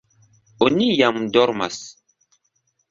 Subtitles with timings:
[0.69, 1.81] Oni jam dormas.